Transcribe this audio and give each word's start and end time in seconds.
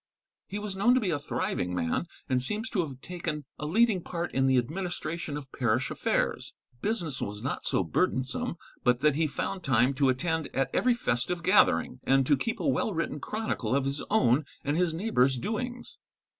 He 0.47 0.57
was 0.57 0.75
known 0.75 0.95
to 0.95 0.99
be 0.99 1.11
a 1.11 1.19
thriving 1.19 1.75
man, 1.75 2.07
and 2.27 2.41
seems 2.41 2.71
to 2.71 2.79
have 2.81 3.01
taken 3.01 3.45
a 3.59 3.67
leading 3.67 4.01
part 4.01 4.33
in 4.33 4.47
the 4.47 4.57
administration 4.57 5.37
of 5.37 5.51
parish 5.51 5.91
affairs. 5.91 6.55
Business 6.81 7.21
was 7.21 7.43
not 7.43 7.67
so 7.67 7.83
burdensome 7.83 8.55
but 8.83 9.01
that 9.01 9.15
he 9.15 9.27
found 9.27 9.61
time 9.61 9.93
to 9.93 10.09
attend 10.09 10.49
at 10.55 10.71
every 10.73 10.95
festive 10.95 11.43
gathering, 11.43 11.99
and 12.03 12.25
to 12.25 12.35
keep 12.35 12.59
a 12.59 12.67
well 12.67 12.91
written 12.95 13.19
chronicle 13.19 13.75
of 13.75 13.85
his 13.85 14.03
own 14.09 14.43
and 14.65 14.75
his 14.75 14.91
neighbours' 14.91 15.37
doings. 15.37 15.99